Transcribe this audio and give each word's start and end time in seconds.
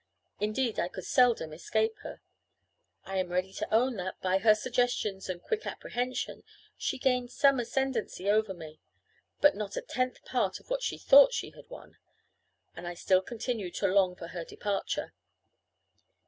Indeed, 0.39 0.79
I 0.79 0.87
could 0.87 1.05
seldom 1.05 1.53
escape 1.53 1.99
her. 1.99 2.23
I 3.05 3.17
am 3.17 3.29
ready 3.29 3.53
to 3.53 3.71
own 3.71 3.97
that, 3.97 4.19
by 4.19 4.39
her 4.39 4.55
suggestions 4.55 5.29
and 5.29 5.39
quick 5.43 5.67
apprehension, 5.67 6.43
she 6.75 6.97
gained 6.97 7.29
some 7.31 7.59
ascendancy 7.59 8.27
over 8.27 8.51
me, 8.55 8.79
but 9.41 9.53
not 9.55 9.77
a 9.77 9.81
tenth 9.83 10.25
part 10.25 10.59
of 10.59 10.71
what 10.71 10.81
she 10.81 10.97
thought 10.97 11.33
she 11.35 11.51
had 11.51 11.69
won; 11.69 11.97
and 12.75 12.87
I 12.87 12.95
still 12.95 13.21
continued 13.21 13.75
to 13.75 13.85
long 13.87 14.15
for 14.15 14.29
her 14.29 14.43
departure. 14.43 15.13